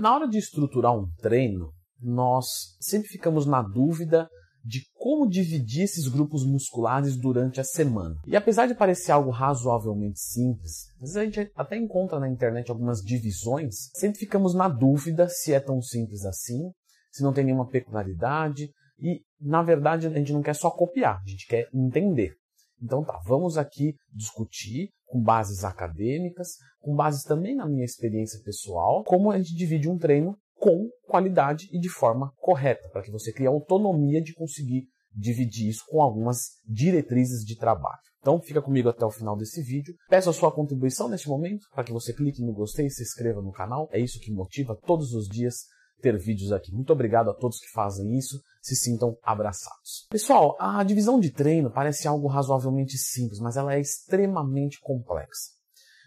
Na 0.00 0.12
hora 0.12 0.28
de 0.28 0.38
estruturar 0.38 0.92
um 0.96 1.08
treino, 1.18 1.72
nós 2.00 2.76
sempre 2.80 3.08
ficamos 3.08 3.46
na 3.46 3.62
dúvida 3.62 4.28
de 4.64 4.82
como 4.94 5.28
dividir 5.28 5.82
esses 5.84 6.08
grupos 6.08 6.44
musculares 6.44 7.16
durante 7.16 7.60
a 7.60 7.64
semana. 7.64 8.16
E 8.26 8.34
apesar 8.34 8.66
de 8.66 8.74
parecer 8.74 9.12
algo 9.12 9.30
razoavelmente 9.30 10.18
simples, 10.18 10.88
às 10.94 11.12
vezes 11.12 11.16
a 11.16 11.24
gente 11.24 11.52
até 11.54 11.76
encontra 11.76 12.18
na 12.18 12.28
internet 12.28 12.70
algumas 12.70 13.02
divisões, 13.02 13.90
sempre 13.94 14.18
ficamos 14.18 14.54
na 14.54 14.68
dúvida 14.68 15.28
se 15.28 15.52
é 15.52 15.60
tão 15.60 15.80
simples 15.80 16.24
assim, 16.24 16.72
se 17.12 17.22
não 17.22 17.32
tem 17.32 17.44
nenhuma 17.44 17.68
peculiaridade, 17.68 18.70
e 18.98 19.20
na 19.40 19.62
verdade 19.62 20.06
a 20.06 20.10
gente 20.10 20.32
não 20.32 20.42
quer 20.42 20.54
só 20.54 20.70
copiar, 20.70 21.20
a 21.22 21.28
gente 21.28 21.46
quer 21.46 21.68
entender. 21.72 22.34
Então 22.82 23.04
tá, 23.04 23.20
vamos 23.26 23.56
aqui 23.56 23.94
discutir 24.12 24.90
com 25.14 25.22
bases 25.22 25.62
acadêmicas, 25.62 26.56
com 26.80 26.92
bases 26.92 27.22
também 27.22 27.54
na 27.54 27.68
minha 27.68 27.84
experiência 27.84 28.40
pessoal, 28.42 29.04
como 29.04 29.30
a 29.30 29.38
gente 29.38 29.54
divide 29.54 29.88
um 29.88 29.96
treino 29.96 30.36
com 30.56 30.88
qualidade 31.06 31.68
e 31.70 31.78
de 31.78 31.88
forma 31.88 32.32
correta, 32.38 32.88
para 32.88 33.02
que 33.02 33.12
você 33.12 33.32
crie 33.32 33.46
autonomia 33.46 34.20
de 34.20 34.34
conseguir 34.34 34.88
dividir 35.14 35.68
isso 35.68 35.84
com 35.88 36.02
algumas 36.02 36.38
diretrizes 36.66 37.44
de 37.44 37.56
trabalho. 37.56 38.02
Então 38.18 38.40
fica 38.40 38.60
comigo 38.60 38.88
até 38.88 39.06
o 39.06 39.10
final 39.10 39.36
desse 39.36 39.62
vídeo. 39.62 39.94
Peço 40.08 40.30
a 40.30 40.32
sua 40.32 40.50
contribuição 40.50 41.08
neste 41.08 41.28
momento 41.28 41.64
para 41.72 41.84
que 41.84 41.92
você 41.92 42.12
clique 42.12 42.42
no 42.42 42.52
gostei 42.52 42.86
e 42.86 42.90
se 42.90 43.04
inscreva 43.04 43.40
no 43.40 43.52
canal. 43.52 43.88
É 43.92 44.00
isso 44.00 44.18
que 44.18 44.32
motiva 44.32 44.76
todos 44.84 45.12
os 45.12 45.28
dias 45.28 45.66
ter 46.00 46.18
vídeos 46.18 46.52
aqui. 46.52 46.72
Muito 46.72 46.92
obrigado 46.92 47.30
a 47.30 47.34
todos 47.34 47.58
que 47.58 47.70
fazem 47.72 48.16
isso. 48.16 48.40
Se 48.60 48.74
sintam 48.74 49.16
abraçados. 49.22 50.06
Pessoal, 50.10 50.56
a 50.58 50.82
divisão 50.82 51.20
de 51.20 51.30
treino 51.30 51.70
parece 51.70 52.08
algo 52.08 52.26
razoavelmente 52.26 52.96
simples, 52.96 53.38
mas 53.38 53.56
ela 53.56 53.74
é 53.74 53.80
extremamente 53.80 54.80
complexa. 54.80 55.50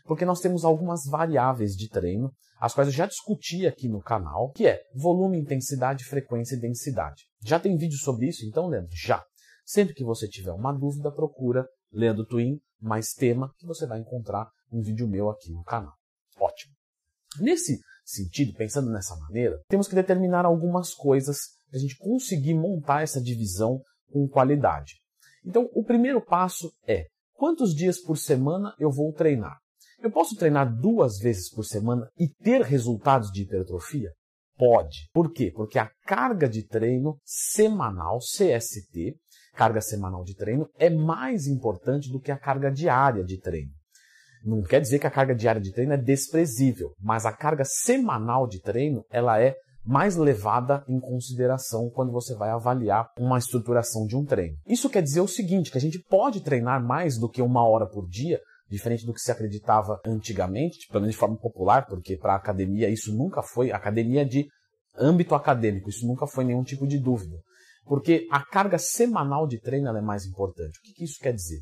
Porque 0.06 0.26
nós 0.26 0.40
temos 0.40 0.66
algumas 0.66 1.06
variáveis 1.06 1.76
de 1.76 1.90
treino, 1.90 2.32
as 2.60 2.74
quais 2.74 2.88
eu 2.88 2.94
já 2.94 3.06
discuti 3.06 3.68
aqui 3.68 3.88
no 3.88 4.02
canal, 4.02 4.52
que 4.54 4.66
é 4.66 4.82
volume, 4.96 5.40
intensidade, 5.40 6.04
frequência 6.06 6.56
e 6.56 6.60
densidade. 6.60 7.26
Já 7.44 7.60
tem 7.60 7.78
vídeo 7.78 7.98
sobre 7.98 8.28
isso, 8.28 8.46
então, 8.46 8.68
Leandro? 8.68 8.90
Já. 8.92 9.24
Sempre 9.64 9.94
que 9.94 10.04
você 10.04 10.28
tiver 10.28 10.54
uma 10.54 10.74
dúvida, 10.74 11.12
procura 11.12 11.68
Leandro 11.92 12.26
Twin, 12.26 12.60
mais 12.80 13.14
tema, 13.14 13.54
que 13.58 13.68
você 13.68 13.86
vai 13.86 14.00
encontrar 14.00 14.50
um 14.72 14.82
vídeo 14.82 15.08
meu 15.08 15.30
aqui 15.30 15.52
no 15.52 15.64
canal. 15.64 15.94
Ótimo. 16.40 16.74
Nesse 17.40 17.80
sentido, 18.08 18.54
pensando 18.58 18.90
nessa 18.90 19.16
maneira, 19.18 19.60
temos 19.68 19.88
que 19.88 19.96
determinar 19.96 20.46
algumas 20.46 20.94
coisas 20.94 21.38
para 21.70 21.78
a 21.78 21.82
gente 21.82 21.98
conseguir 21.98 22.54
montar 22.54 23.04
essa 23.04 23.22
divisão 23.22 23.82
com 24.12 24.28
qualidade. 24.28 24.96
Então, 25.46 25.70
o 25.74 25.84
primeiro 25.84 26.22
passo 26.22 26.72
é 26.88 27.06
quantos 27.34 27.76
dias 27.76 28.00
por 28.00 28.18
semana 28.18 28.74
eu 28.80 28.90
vou 28.90 29.12
treinar? 29.14 29.58
Eu 30.00 30.12
posso 30.12 30.36
treinar 30.36 30.74
duas 30.74 31.18
vezes 31.18 31.50
por 31.50 31.64
semana 31.64 32.08
e 32.18 32.30
ter 32.30 32.62
resultados 32.62 33.32
de 33.32 33.44
hipertrofia? 33.44 34.12
Pode. 34.56 35.10
Por 35.14 35.32
quê? 35.32 35.52
Porque 35.54 35.78
a 35.78 35.92
carga 36.06 36.48
de 36.48 36.66
treino 36.66 37.20
semanal, 37.24 38.20
CST, 38.20 39.16
carga 39.54 39.82
semanal 39.82 40.24
de 40.24 40.36
treino, 40.36 40.68
é 40.76 40.90
mais 40.90 41.46
importante 41.48 42.10
do 42.10 42.20
que 42.20 42.32
a 42.32 42.38
carga 42.38 42.72
diária 42.72 43.24
de 43.24 43.40
treino. 43.40 43.72
Não 44.44 44.62
quer 44.62 44.80
dizer 44.80 45.00
que 45.00 45.08
a 45.08 45.12
carga 45.12 45.36
diária 45.36 45.62
de 45.62 45.72
treino 45.72 45.94
é 45.94 45.98
desprezível, 45.98 46.94
mas 47.02 47.26
a 47.26 47.32
carga 47.32 47.64
semanal 47.66 48.48
de 48.48 48.62
treino 48.62 49.04
ela 49.12 49.42
é 49.42 49.56
mais 49.88 50.18
levada 50.18 50.84
em 50.88 51.00
consideração 51.00 51.90
quando 51.90 52.12
você 52.12 52.36
vai 52.36 52.50
avaliar 52.50 53.10
uma 53.18 53.38
estruturação 53.38 54.06
de 54.06 54.18
um 54.18 54.26
treino. 54.26 54.58
Isso 54.68 54.90
quer 54.90 55.02
dizer 55.02 55.22
o 55.22 55.28
seguinte, 55.28 55.72
que 55.72 55.78
a 55.78 55.82
gente 55.82 56.00
pode 56.10 56.42
treinar 56.42 56.84
mais 56.84 57.18
do 57.18 57.30
que 57.30 57.42
uma 57.42 57.66
hora 57.66 57.88
por 57.88 58.06
dia, 58.08 58.40
diferente 58.70 59.06
do 59.06 59.14
que 59.14 59.22
se 59.22 59.32
acreditava 59.32 59.98
antigamente, 60.06 60.88
pelo 60.90 61.02
menos 61.02 61.16
de 61.16 61.20
forma 61.20 61.38
popular, 61.38 61.86
porque 61.88 62.18
para 62.18 62.34
a 62.34 62.38
academia 62.38 62.90
isso 62.90 63.16
nunca 63.16 63.42
foi, 63.42 63.72
academia 63.72 64.26
de 64.26 64.46
âmbito 64.98 65.34
acadêmico, 65.34 65.90
isso 65.90 66.06
nunca 66.06 66.28
foi 66.28 66.44
nenhum 66.44 66.64
tipo 66.64 66.86
de 66.86 67.00
dúvida. 67.00 67.38
Porque 67.86 68.28
a 68.30 68.44
carga 68.44 68.78
semanal 68.78 69.48
de 69.48 69.60
treino 69.60 69.88
é 69.88 70.02
mais 70.02 70.26
importante. 70.26 70.78
O 70.80 70.82
que, 70.84 70.94
que 70.94 71.06
isso 71.06 71.18
quer 71.22 71.34
dizer? 71.34 71.62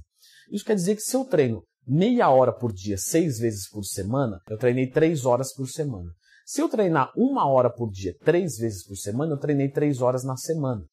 Isso 0.51 0.65
quer 0.65 0.73
dizer 0.73 0.95
que 0.95 1.01
se 1.01 1.15
eu 1.15 1.23
treino 1.25 1.61
meia 1.87 2.29
hora 2.29 2.51
por 2.51 2.73
dia, 2.73 2.97
seis 2.97 3.39
vezes 3.39 3.69
por 3.69 3.83
semana, 3.83 4.39
eu 4.49 4.57
treinei 4.57 4.89
três 4.89 5.25
horas 5.25 5.53
por 5.53 5.67
semana. 5.67 6.11
Se 6.45 6.61
eu 6.61 6.69
treinar 6.69 7.11
uma 7.17 7.47
hora 7.47 7.69
por 7.69 7.89
dia, 7.89 8.15
três 8.23 8.57
vezes 8.57 8.85
por 8.85 8.95
semana, 8.95 9.33
eu 9.33 9.39
treinei 9.39 9.69
três 9.69 10.01
horas 10.01 10.23
na 10.23 10.37
semana. 10.37 10.83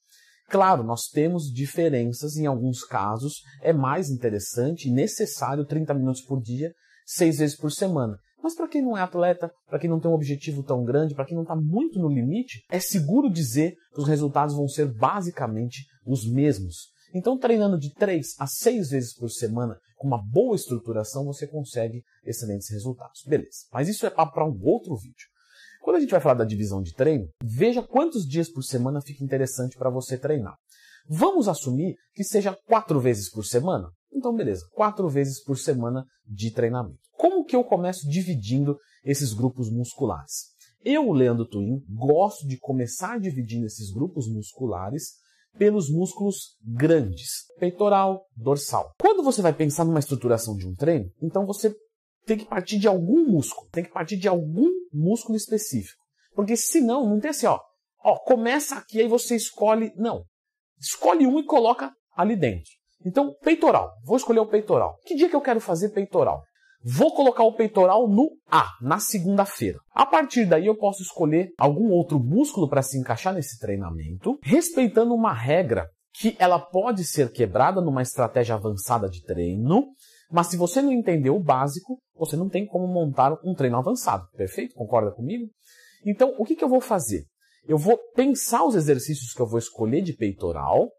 Claro, 0.49 0.83
nós 0.83 1.07
temos 1.13 1.51
diferenças, 1.51 2.37
em 2.37 2.47
alguns 2.47 2.85
casos 2.85 3.43
é 3.63 3.73
mais 3.73 4.11
interessante 4.11 4.89
e 4.89 4.93
necessário 4.93 5.65
30 5.65 5.95
minutos 5.95 6.23
por 6.23 6.41
dia, 6.41 6.73
seis 7.07 7.39
vezes 7.39 7.57
por 7.57 7.71
semana. 7.71 8.19
Mas 8.43 8.55
para 8.55 8.69
quem 8.69 8.83
não 8.83 8.97
é 8.97 9.01
atleta, 9.01 9.51
para 9.69 9.79
quem 9.79 9.89
não 9.89 10.01
tem 10.01 10.11
um 10.11 10.15
objetivo 10.15 10.63
tão 10.63 10.85
grande, 10.85 11.15
para 11.15 11.25
quem 11.25 11.37
não 11.37 11.43
está 11.43 11.55
muito 11.55 11.99
no 11.99 12.09
limite, 12.09 12.65
é 12.71 12.81
seguro 12.81 13.31
dizer 13.31 13.77
que 13.95 14.01
os 14.01 14.09
resultados 14.09 14.55
vão 14.55 14.67
ser 14.67 14.93
basicamente 14.93 15.87
os 16.05 16.29
mesmos. 16.31 16.92
Então, 17.15 17.39
treinando 17.39 17.79
de 17.79 17.93
3 17.95 18.35
a 18.39 18.47
6 18.47 18.91
vezes 18.91 19.15
por 19.15 19.31
semana, 19.31 19.79
com 19.97 20.07
uma 20.07 20.23
boa 20.23 20.57
estruturação, 20.57 21.25
você 21.25 21.47
consegue 21.47 22.03
excelentes 22.25 22.71
resultados. 22.71 23.23
Beleza. 23.27 23.67
Mas 23.73 23.89
isso 23.89 24.07
é 24.07 24.11
para 24.11 24.47
um 24.47 24.59
outro 24.63 24.97
vídeo. 24.97 25.29
Quando 25.83 25.97
a 25.97 26.01
gente 26.01 26.11
vai 26.11 26.21
falar 26.21 26.35
da 26.35 26.45
divisão 26.45 26.81
de 26.81 26.95
treino, 26.95 27.29
veja 27.43 27.83
quantos 27.83 28.27
dias 28.27 28.49
por 28.49 28.63
semana 28.63 29.01
fica 29.01 29.25
interessante 29.25 29.77
para 29.77 29.91
você 29.91 30.17
treinar. 30.17 30.57
Vamos 31.09 31.49
assumir 31.49 31.97
que 32.15 32.23
seja 32.23 32.57
quatro 32.67 33.01
vezes 33.01 33.29
por 33.29 33.45
semana? 33.45 33.89
Então, 34.13 34.35
beleza, 34.35 34.65
quatro 34.73 35.09
vezes 35.09 35.43
por 35.43 35.59
semana 35.59 36.05
de 36.25 36.53
treinamento. 36.53 37.01
Como 37.13 37.45
que 37.45 37.57
eu 37.57 37.65
começo 37.65 38.09
dividindo 38.09 38.79
esses 39.05 39.33
grupos 39.33 39.71
musculares? 39.71 40.53
Eu, 40.85 41.11
Leandro 41.13 41.47
Twin, 41.47 41.81
gosto 41.89 42.47
de 42.47 42.59
começar 42.59 43.19
dividindo 43.19 43.67
esses 43.67 43.93
grupos 43.93 44.29
musculares 44.29 45.15
pelos 45.59 45.91
músculos 45.91 46.57
grandes, 46.63 47.47
peitoral, 47.59 48.27
dorsal. 48.37 48.93
Quando 49.01 49.23
você 49.23 49.43
vai 49.43 49.53
pensar 49.53 49.85
numa 49.85 49.99
estruturação 49.99 50.57
de 50.57 50.67
um 50.67 50.75
treino, 50.75 51.11
então 51.23 51.47
você 51.47 51.75
tem 52.25 52.39
que 52.39 52.45
partir 52.45 52.79
de 52.79 52.89
algum 52.89 53.27
músculo, 53.27 53.69
tem 53.71 53.85
que 53.85 53.91
partir 53.91 54.17
de 54.17 54.29
algum 54.29 54.69
músculo 54.93 55.37
específico. 55.37 56.01
Porque 56.35 56.57
senão, 56.57 57.09
não 57.09 57.21
tem 57.21 57.31
assim, 57.31 57.47
ó, 57.47 57.61
ó, 58.03 58.19
começa 58.19 58.77
aqui, 58.77 59.01
aí 59.01 59.09
você 59.09 59.37
escolhe, 59.37 59.93
não. 59.97 60.25
Escolhe 60.79 61.27
um 61.27 61.39
e 61.39 61.45
coloca 61.45 61.93
ali 62.17 62.37
dentro. 62.37 62.71
Então, 63.05 63.35
peitoral. 63.43 63.93
Vou 64.05 64.17
escolher 64.17 64.41
o 64.41 64.49
peitoral. 64.49 64.97
Que 65.05 65.15
dia 65.15 65.29
que 65.29 65.37
eu 65.37 65.41
quero 65.41 65.61
fazer 65.61 65.91
peitoral? 65.91 66.43
Vou 66.85 67.15
colocar 67.15 67.45
o 67.45 67.55
peitoral 67.55 68.09
no 68.09 68.31
A, 68.51 68.69
na 68.81 68.99
segunda-feira. 68.99 69.79
A 69.95 70.05
partir 70.05 70.47
daí 70.47 70.67
eu 70.67 70.77
posso 70.77 71.03
escolher 71.03 71.53
algum 71.57 71.91
outro 71.91 72.19
músculo 72.19 72.69
para 72.69 72.83
se 72.83 72.99
encaixar 72.99 73.33
nesse 73.33 73.59
treinamento, 73.59 74.39
respeitando 74.43 75.15
uma 75.15 75.33
regra 75.33 75.89
que 76.13 76.37
ela 76.39 76.59
pode 76.59 77.05
ser 77.05 77.31
quebrada 77.31 77.81
numa 77.81 78.03
estratégia 78.03 78.57
avançada 78.57 79.09
de 79.09 79.23
treino, 79.23 79.87
mas 80.31 80.49
se 80.49 80.57
você 80.57 80.83
não 80.83 80.93
entender 80.93 81.31
o 81.31 81.39
básico, 81.39 81.99
você 82.17 82.37
não 82.37 82.49
tem 82.49 82.67
como 82.67 82.87
montar 82.87 83.33
um 83.45 83.55
treino 83.55 83.77
avançado. 83.77 84.27
Perfeito? 84.37 84.75
Concorda 84.75 85.13
comigo? 85.13 85.47
Então, 86.05 86.35
o 86.39 86.45
que, 86.45 86.57
que 86.57 86.65
eu 86.65 86.69
vou 86.69 86.81
fazer? 86.81 87.25
Eu 87.65 87.79
vou 87.79 87.97
pensar 88.15 88.65
os 88.65 88.75
exercícios 88.75 89.33
que 89.33 89.41
eu 89.41 89.47
vou 89.47 89.59
escolher 89.59 90.03
de 90.03 90.15
peitoral 90.15 90.91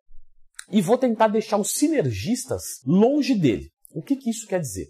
e 0.71 0.81
vou 0.81 0.97
tentar 0.97 1.27
deixar 1.27 1.57
os 1.57 1.71
sinergistas 1.71 2.63
longe 2.85 3.35
dele. 3.35 3.69
O 3.93 4.01
que, 4.01 4.15
que 4.15 4.29
isso 4.29 4.47
quer 4.47 4.59
dizer? 4.59 4.87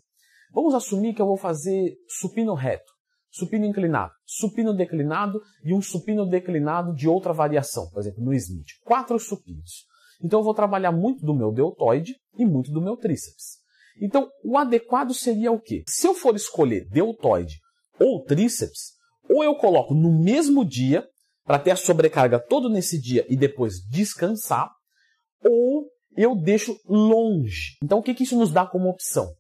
Vamos 0.54 0.76
assumir 0.76 1.16
que 1.16 1.22
eu 1.22 1.26
vou 1.26 1.38
fazer 1.38 1.96
supino 2.08 2.54
reto, 2.54 2.92
supino 3.32 3.66
inclinado, 3.66 4.14
supino 4.24 4.72
declinado 4.74 5.42
e 5.66 5.74
um 5.74 5.82
supino 5.82 6.28
declinado 6.28 6.94
de 6.94 7.10
outra 7.10 7.34
variação, 7.34 7.90
por 7.90 8.00
exemplo, 8.00 8.24
no 8.24 8.34
Smith. 8.36 8.68
Quatro 8.86 9.18
supinos. 9.20 9.86
Então 10.24 10.40
eu 10.40 10.44
vou 10.44 10.54
trabalhar 10.54 10.92
muito 10.92 11.26
do 11.26 11.34
meu 11.34 11.52
deltoide 11.52 12.16
e 12.38 12.46
muito 12.46 12.72
do 12.72 12.82
meu 12.82 12.96
tríceps. 12.96 13.58
Então 14.00 14.30
o 14.44 14.56
adequado 14.56 15.12
seria 15.14 15.52
o 15.52 15.60
quê? 15.60 15.84
Se 15.88 16.08
eu 16.08 16.14
for 16.14 16.36
escolher 16.36 16.88
deltoide 16.88 17.60
ou 18.00 18.24
tríceps, 18.24 18.94
ou 19.28 19.44
eu 19.44 19.56
coloco 19.56 19.96
no 19.96 20.12
mesmo 20.12 20.64
dia 20.64 21.08
para 21.46 21.60
ter 21.60 21.72
a 21.72 21.76
sobrecarga 21.76 22.40
todo 22.40 22.70
nesse 22.70 23.00
dia 23.02 23.26
e 23.28 23.36
depois 23.36 23.82
descansar, 23.90 24.70
ou 25.44 25.88
eu 26.16 26.36
deixo 26.36 26.80
longe. 26.88 27.76
Então 27.84 27.98
o 27.98 28.04
que, 28.04 28.14
que 28.14 28.24
isso 28.24 28.38
nos 28.38 28.52
dá 28.52 28.68
como 28.68 28.90
opção? 28.90 29.34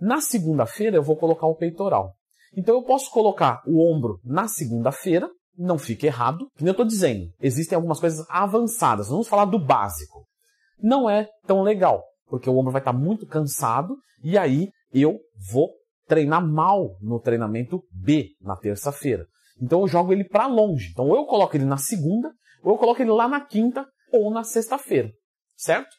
Na 0.00 0.20
segunda-feira 0.20 0.96
eu 0.96 1.02
vou 1.02 1.16
colocar 1.16 1.46
o 1.46 1.54
peitoral. 1.54 2.14
Então 2.56 2.74
eu 2.74 2.82
posso 2.82 3.10
colocar 3.10 3.62
o 3.66 3.80
ombro 3.80 4.20
na 4.24 4.48
segunda-feira, 4.48 5.28
não 5.56 5.76
fica 5.76 6.06
errado. 6.06 6.48
Como 6.56 6.68
eu 6.68 6.72
estou 6.72 6.86
dizendo, 6.86 7.26
existem 7.40 7.76
algumas 7.76 8.00
coisas 8.00 8.24
avançadas. 8.30 9.08
Vamos 9.08 9.28
falar 9.28 9.44
do 9.44 9.58
básico. 9.58 10.24
Não 10.80 11.10
é 11.10 11.28
tão 11.46 11.62
legal, 11.62 12.04
porque 12.26 12.48
o 12.48 12.56
ombro 12.56 12.72
vai 12.72 12.80
estar 12.80 12.92
muito 12.92 13.26
cansado 13.26 13.96
e 14.22 14.38
aí 14.38 14.70
eu 14.92 15.18
vou 15.52 15.70
treinar 16.06 16.46
mal 16.46 16.96
no 17.00 17.20
treinamento 17.20 17.82
B 17.92 18.28
na 18.40 18.56
terça-feira. 18.56 19.26
Então 19.60 19.80
eu 19.80 19.88
jogo 19.88 20.12
ele 20.12 20.24
para 20.24 20.46
longe. 20.46 20.90
Então 20.92 21.08
ou 21.08 21.16
eu 21.16 21.26
coloco 21.26 21.56
ele 21.56 21.64
na 21.64 21.76
segunda, 21.76 22.32
ou 22.62 22.72
eu 22.72 22.78
coloco 22.78 23.02
ele 23.02 23.10
lá 23.10 23.28
na 23.28 23.40
quinta 23.40 23.84
ou 24.12 24.32
na 24.32 24.44
sexta-feira, 24.44 25.10
certo? 25.56 25.94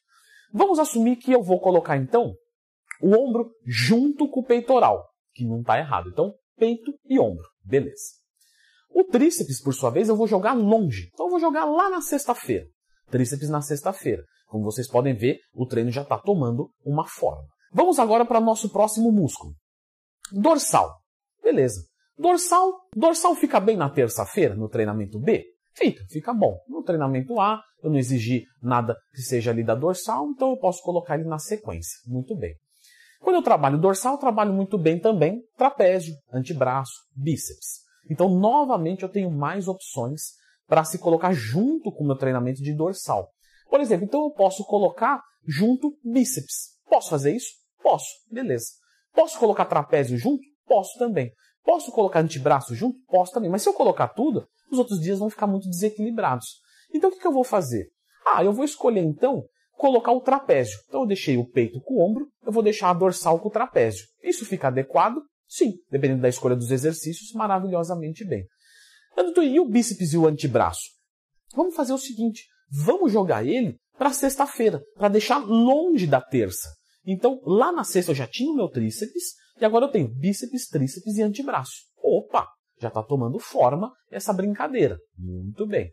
Vamos 0.52 0.80
assumir 0.80 1.18
que 1.18 1.32
eu 1.32 1.44
vou 1.44 1.60
colocar 1.60 1.98
então 1.98 2.34
o 3.02 3.10
ombro 3.12 3.52
junto 3.66 4.28
com 4.30 4.42
o 4.42 4.46
peitoral, 4.46 5.06
que 5.34 5.46
não 5.46 5.62
está 5.62 5.78
errado. 5.78 6.10
Então, 6.10 6.34
peito 6.58 6.94
e 7.06 7.20
ombro, 7.20 7.46
beleza. 7.64 8.20
O 8.90 9.04
tríceps, 9.04 9.62
por 9.62 9.74
sua 9.74 9.90
vez, 9.90 10.10
eu 10.10 10.16
vou 10.16 10.28
jogar 10.28 10.54
longe. 10.54 11.10
Então 11.14 11.28
eu 11.28 11.30
vou 11.30 11.40
jogar 11.40 11.66
lá 11.66 11.90
na 11.90 12.02
sexta-feira. 12.02 12.66
Tríceps 13.10 13.50
na 13.50 13.62
sexta-feira. 13.62 14.24
Como 14.48 14.64
vocês 14.64 14.88
podem 14.88 15.16
ver, 15.16 15.38
o 15.54 15.66
treino 15.66 15.92
já 15.92 16.02
está 16.02 16.18
tomando 16.18 16.72
uma 16.84 17.06
forma. 17.08 17.48
Vamos 17.72 18.00
agora 18.00 18.26
para 18.26 18.40
nosso 18.40 18.70
próximo 18.72 19.12
músculo. 19.12 19.54
Dorsal. 20.32 20.98
Beleza. 21.42 21.86
Dorsal, 22.18 22.74
dorsal 22.94 23.36
fica 23.36 23.60
bem 23.60 23.78
na 23.78 23.90
terça-feira, 23.90 24.54
no 24.54 24.68
treinamento 24.68 25.20
B? 25.20 25.46
Fica, 25.74 26.04
fica 26.10 26.34
bom. 26.34 26.58
No 26.68 26.84
treinamento 26.84 27.40
A, 27.40 27.62
eu 27.82 27.90
não 27.90 27.98
exigi 27.98 28.44
nada 28.62 28.98
que 29.14 29.22
seja 29.22 29.52
ali 29.52 29.64
da 29.64 29.76
dorsal, 29.76 30.28
então 30.32 30.50
eu 30.50 30.58
posso 30.58 30.82
colocar 30.82 31.16
ele 31.16 31.30
na 31.30 31.40
sequência. 31.40 31.98
Muito 32.06 32.36
bem. 32.36 32.54
Quando 33.20 33.36
eu 33.36 33.44
trabalho 33.44 33.80
dorsal, 33.80 34.14
eu 34.14 34.20
trabalho 34.20 34.54
muito 34.54 34.78
bem 34.78 35.00
também 35.00 35.42
trapézio, 35.58 36.16
antebraço, 36.34 36.94
bíceps. 37.16 37.80
Então, 38.10 38.30
novamente, 38.30 39.04
eu 39.04 39.10
tenho 39.10 39.30
mais 39.30 39.68
opções 39.68 40.34
para 40.68 40.84
se 40.84 41.00
colocar 41.00 41.34
junto 41.34 41.92
com 41.92 42.04
o 42.04 42.08
meu 42.08 42.16
treinamento 42.16 42.62
de 42.62 42.74
dorsal. 42.74 43.30
Por 43.70 43.80
exemplo, 43.80 44.06
então 44.06 44.24
eu 44.24 44.32
posso 44.32 44.66
colocar 44.66 45.22
junto 45.46 45.98
bíceps. 46.04 46.78
Posso 46.90 47.10
fazer 47.10 47.36
isso? 47.36 47.50
Posso. 47.82 48.08
Beleza. 48.32 48.72
Posso 49.14 49.38
colocar 49.40 49.66
trapézio 49.66 50.18
junto? 50.18 50.44
Posso 50.68 50.98
também. 50.98 51.32
Posso 51.64 51.92
colocar 51.92 52.20
antebraço 52.20 52.74
junto? 52.74 52.98
Posso 53.08 53.32
também. 53.32 53.50
Mas 53.50 53.64
se 53.64 53.70
eu 53.70 53.74
colocar 53.74 54.10
tudo, 54.10 54.48
os 54.72 54.80
outros 54.80 55.00
dias 55.00 55.20
vão 55.20 55.30
ficar 55.30 55.48
muito 55.48 55.68
desequilibrados. 55.70 56.60
Então 56.94 57.10
o 57.10 57.14
que, 57.14 57.20
que 57.20 57.28
eu 57.28 57.34
vou 57.34 57.44
fazer? 57.44 57.90
Ah, 58.26 58.44
eu 58.44 58.54
vou 58.54 58.66
escolher 58.66 59.04
então 59.04 59.44
colocar 59.80 60.12
o 60.12 60.22
trapézio. 60.22 60.78
Então 60.88 61.02
eu 61.02 61.08
deixei 61.08 61.38
o 61.38 61.50
peito 61.50 61.80
com 61.82 61.96
o 61.96 62.06
ombro, 62.06 62.28
eu 62.46 62.52
vou 62.52 62.62
deixar 62.62 62.90
a 62.90 62.94
dorsal 62.94 63.40
com 63.40 63.48
o 63.48 63.52
trapézio. 63.52 64.06
Isso 64.22 64.46
fica 64.46 64.68
adequado? 64.68 65.16
Sim, 65.48 65.74
dependendo 65.90 66.22
da 66.22 66.30
escolha 66.30 66.56
dos 66.56 66.70
exercícios, 66.70 67.32
maravilhosamente 67.34 68.26
bem. 68.26 68.46
E 69.42 69.60
o 69.60 69.66
bíceps 69.66 70.14
e 70.14 70.18
o 70.18 70.28
antebraço? 70.28 70.82
Vamos 71.56 71.76
fazer 71.76 71.94
o 71.94 71.98
seguinte, 71.98 72.46
vamos 72.70 73.12
jogar 73.12 73.46
ele 73.46 73.78
para 73.98 74.14
sexta-feira, 74.14 74.84
para 74.96 75.08
deixar 75.08 75.40
longe 75.40 76.06
da 76.06 76.22
terça. 76.22 76.70
Então, 77.06 77.42
lá 77.44 77.72
na 77.72 77.84
sexta 77.84 78.12
eu 78.12 78.16
já 78.16 78.28
tinha 78.28 78.52
o 78.52 78.56
meu 78.56 78.70
tríceps, 78.70 79.34
e 79.60 79.66
agora 79.66 79.86
eu 79.86 79.92
tenho 79.92 80.14
bíceps, 80.14 80.68
tríceps 80.68 81.18
e 81.18 81.22
antebraço. 81.22 81.74
Opa, 81.98 82.48
já 82.80 82.90
está 82.90 83.02
tomando 83.02 83.40
forma 83.40 83.92
essa 84.12 84.32
brincadeira. 84.32 84.98
Muito 85.18 85.66
bem. 85.66 85.92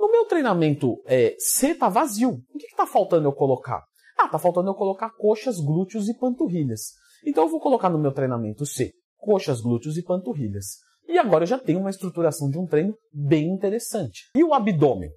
No 0.00 0.10
meu 0.10 0.24
treinamento 0.24 1.02
é, 1.04 1.36
C 1.38 1.72
está 1.72 1.90
vazio. 1.90 2.40
O 2.54 2.58
que 2.58 2.64
está 2.64 2.86
faltando 2.86 3.28
eu 3.28 3.32
colocar? 3.34 3.84
Ah, 4.18 4.24
está 4.24 4.38
faltando 4.38 4.70
eu 4.70 4.74
colocar 4.74 5.10
coxas, 5.10 5.60
glúteos 5.60 6.08
e 6.08 6.16
panturrilhas. 6.16 6.94
Então 7.24 7.44
eu 7.44 7.50
vou 7.50 7.60
colocar 7.60 7.90
no 7.90 7.98
meu 7.98 8.10
treinamento 8.10 8.64
C 8.64 8.92
coxas, 9.18 9.60
glúteos 9.60 9.98
e 9.98 10.02
panturrilhas. 10.02 10.78
E 11.06 11.18
agora 11.18 11.42
eu 11.42 11.46
já 11.46 11.58
tenho 11.58 11.80
uma 11.80 11.90
estruturação 11.90 12.48
de 12.48 12.58
um 12.58 12.66
treino 12.66 12.94
bem 13.12 13.52
interessante. 13.52 14.30
E 14.34 14.42
o 14.42 14.54
abdômen? 14.54 15.10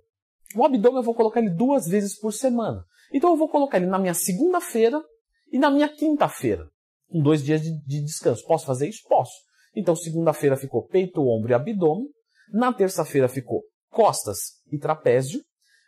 O 0.55 0.65
abdômen 0.65 0.97
eu 0.97 1.03
vou 1.03 1.15
colocar 1.15 1.39
ele 1.39 1.51
duas 1.51 1.87
vezes 1.87 2.19
por 2.19 2.33
semana. 2.33 2.83
Então 3.13 3.29
eu 3.29 3.37
vou 3.37 3.47
colocar 3.47 3.77
ele 3.77 3.85
na 3.85 3.97
minha 3.97 4.13
segunda-feira 4.13 5.01
e 5.49 5.57
na 5.57 5.71
minha 5.71 5.87
quinta-feira, 5.87 6.67
com 7.09 7.21
dois 7.21 7.41
dias 7.43 7.61
de, 7.61 7.71
de 7.85 8.03
descanso. 8.03 8.45
Posso 8.45 8.65
fazer 8.65 8.89
isso? 8.89 9.01
Posso. 9.07 9.31
Então 9.73 9.95
segunda-feira 9.95 10.57
ficou 10.57 10.85
peito, 10.85 11.21
ombro 11.21 11.51
e 11.51 11.53
abdômen. 11.53 12.07
Na 12.51 12.73
terça-feira 12.73 13.29
ficou 13.29 13.63
costas 13.93 14.39
e 14.71 14.77
trapézio. 14.77 15.41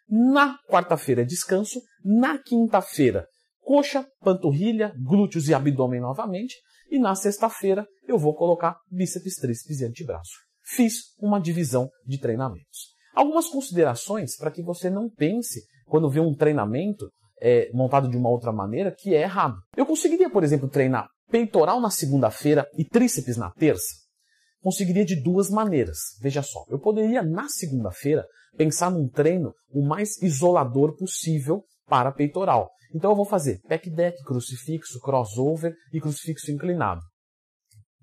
Na 0.07 0.57
quarta-feira, 0.69 1.25
descanso. 1.25 1.81
Na 2.03 2.37
quinta-feira, 2.37 3.27
coxa, 3.59 4.07
panturrilha, 4.21 4.93
glúteos 5.03 5.49
e 5.49 5.53
abdômen 5.53 5.99
novamente. 5.99 6.55
E 6.89 6.99
na 6.99 7.15
sexta-feira, 7.15 7.85
eu 8.07 8.17
vou 8.17 8.35
colocar 8.35 8.77
bíceps, 8.89 9.35
tríceps 9.35 9.81
e 9.81 9.85
antebraço. 9.85 10.33
Fiz 10.63 11.15
uma 11.19 11.39
divisão 11.39 11.89
de 12.05 12.19
treinamentos. 12.19 12.93
Algumas 13.13 13.47
considerações 13.49 14.37
para 14.37 14.51
que 14.51 14.61
você 14.61 14.89
não 14.89 15.09
pense, 15.09 15.63
quando 15.87 16.09
vê 16.09 16.19
um 16.19 16.35
treinamento 16.35 17.09
é, 17.41 17.69
montado 17.73 18.07
de 18.07 18.17
uma 18.17 18.29
outra 18.29 18.51
maneira, 18.51 18.93
que 18.95 19.15
é 19.15 19.21
errado. 19.21 19.55
Eu 19.75 19.85
conseguiria, 19.85 20.29
por 20.29 20.43
exemplo, 20.43 20.69
treinar 20.69 21.07
peitoral 21.29 21.81
na 21.81 21.89
segunda-feira 21.89 22.67
e 22.77 22.85
tríceps 22.85 23.37
na 23.37 23.51
terça? 23.51 24.04
Conseguiria 24.65 25.05
de 25.05 25.15
duas 25.15 25.51
maneiras. 25.51 26.17
Veja 26.19 26.41
só, 26.41 26.65
eu 26.69 26.79
poderia 26.79 27.21
na 27.21 27.47
segunda-feira 27.47 28.25
pensar 28.57 28.89
num 28.89 29.07
treino 29.07 29.53
o 29.69 29.87
mais 29.87 30.19
isolador 30.23 30.97
possível 30.97 31.63
para 31.85 32.11
peitoral. 32.11 32.71
Então 32.91 33.11
eu 33.11 33.15
vou 33.15 33.27
fazer 33.27 33.61
pec 33.67 33.87
deck, 33.91 34.17
crucifixo, 34.23 34.99
crossover 35.01 35.75
e 35.93 36.01
crucifixo 36.01 36.49
inclinado. 36.51 37.01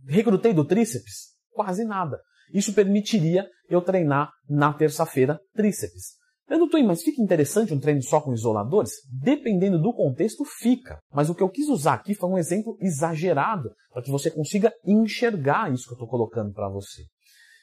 Recrutei 0.06 0.54
do 0.54 0.64
tríceps? 0.64 1.32
Quase 1.50 1.84
nada. 1.84 2.20
Isso 2.54 2.72
permitiria 2.72 3.44
eu 3.68 3.82
treinar 3.82 4.30
na 4.48 4.72
terça-feira 4.72 5.40
tríceps. 5.56 6.12
Não 6.48 6.66
estou 6.66 6.82
mas 6.84 7.02
fica 7.02 7.22
interessante 7.22 7.72
um 7.72 7.78
treino 7.78 8.02
só 8.02 8.20
com 8.20 8.32
isoladores? 8.32 8.92
Dependendo 9.10 9.80
do 9.80 9.92
contexto, 9.92 10.44
fica. 10.44 10.98
Mas 11.12 11.30
o 11.30 11.34
que 11.34 11.42
eu 11.42 11.48
quis 11.48 11.68
usar 11.68 11.94
aqui 11.94 12.14
foi 12.14 12.28
um 12.28 12.38
exemplo 12.38 12.76
exagerado 12.80 13.70
para 13.90 14.02
que 14.02 14.10
você 14.10 14.30
consiga 14.30 14.72
enxergar 14.84 15.72
isso 15.72 15.84
que 15.84 15.92
eu 15.92 15.96
estou 15.96 16.08
colocando 16.08 16.52
para 16.52 16.68
você. 16.68 17.02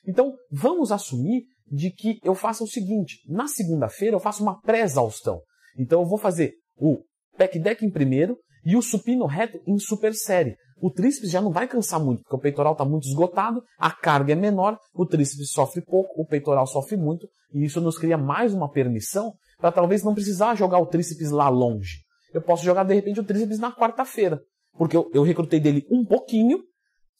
Então, 0.07 0.33
vamos 0.51 0.91
assumir 0.91 1.43
de 1.71 1.91
que 1.91 2.19
eu 2.23 2.33
faça 2.33 2.63
o 2.63 2.67
seguinte: 2.67 3.19
na 3.27 3.47
segunda-feira 3.47 4.15
eu 4.15 4.19
faço 4.19 4.41
uma 4.41 4.59
pré-exaustão. 4.61 5.39
Então, 5.77 6.01
eu 6.01 6.07
vou 6.07 6.17
fazer 6.17 6.53
o 6.77 7.03
pack 7.37 7.59
deck 7.59 7.85
em 7.85 7.91
primeiro 7.91 8.37
e 8.65 8.75
o 8.75 8.81
supino 8.81 9.25
reto 9.25 9.59
em 9.67 9.77
super 9.77 10.13
série 10.13 10.55
o 10.81 10.89
tríceps 10.89 11.29
já 11.29 11.41
não 11.41 11.51
vai 11.51 11.67
cansar 11.67 11.99
muito, 11.99 12.23
porque 12.23 12.35
o 12.35 12.39
peitoral 12.39 12.73
está 12.73 12.85
muito 12.85 13.07
esgotado, 13.07 13.63
a 13.77 13.91
carga 13.91 14.33
é 14.33 14.35
menor, 14.35 14.77
o 14.93 15.05
tríceps 15.05 15.51
sofre 15.51 15.81
pouco, 15.81 16.21
o 16.21 16.25
peitoral 16.25 16.65
sofre 16.65 16.97
muito, 16.97 17.27
e 17.53 17.65
isso 17.65 17.81
nos 17.81 17.97
cria 17.97 18.17
mais 18.17 18.53
uma 18.53 18.69
permissão 18.69 19.33
para 19.57 19.71
talvez 19.71 20.03
não 20.03 20.13
precisar 20.13 20.55
jogar 20.55 20.79
o 20.79 20.85
tríceps 20.85 21.31
lá 21.31 21.49
longe. 21.49 21.99
Eu 22.33 22.41
posso 22.41 22.63
jogar 22.63 22.83
de 22.83 22.93
repente 22.93 23.19
o 23.19 23.23
tríceps 23.23 23.59
na 23.59 23.71
quarta-feira, 23.71 24.41
porque 24.77 24.95
eu, 24.95 25.09
eu 25.13 25.23
recrutei 25.23 25.59
dele 25.59 25.85
um 25.91 26.05
pouquinho, 26.05 26.59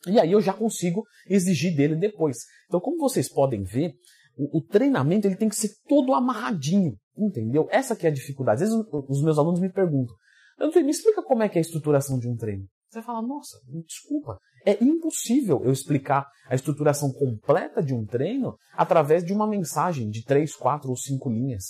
e 0.07 0.19
aí 0.19 0.31
eu 0.31 0.39
já 0.39 0.53
consigo 0.53 1.03
exigir 1.27 1.75
dele 1.75 1.95
depois. 1.95 2.37
Então, 2.67 2.79
como 2.79 2.97
vocês 2.97 3.27
podem 3.27 3.63
ver, 3.63 3.93
o, 4.37 4.59
o 4.59 4.61
treinamento 4.61 5.27
ele 5.27 5.35
tem 5.35 5.49
que 5.49 5.55
ser 5.55 5.71
todo 5.87 6.13
amarradinho, 6.13 6.95
entendeu? 7.17 7.67
Essa 7.69 7.95
que 7.95 8.05
é 8.05 8.09
a 8.09 8.13
dificuldade. 8.13 8.63
Às 8.63 8.69
vezes 8.69 8.85
os 9.09 9.21
meus 9.21 9.37
alunos 9.37 9.59
me 9.59 9.69
perguntam, 9.69 10.15
me 10.59 10.89
explica 10.89 11.21
como 11.21 11.43
é 11.43 11.49
que 11.49 11.57
é 11.57 11.59
a 11.59 11.61
estruturação 11.61 12.17
de 12.17 12.29
um 12.29 12.37
treino. 12.37 12.65
Você 12.89 13.01
vai 13.01 13.03
falar, 13.03 13.21
nossa, 13.21 13.59
desculpa, 13.85 14.39
é 14.65 14.83
impossível 14.83 15.61
eu 15.63 15.71
explicar 15.71 16.25
a 16.47 16.55
estruturação 16.55 17.11
completa 17.13 17.83
de 17.83 17.93
um 17.93 18.03
treino 18.03 18.57
através 18.73 19.23
de 19.23 19.31
uma 19.31 19.45
mensagem 19.45 20.09
de 20.09 20.25
três, 20.25 20.55
quatro 20.55 20.89
ou 20.89 20.97
cinco 20.97 21.29
linhas. 21.29 21.65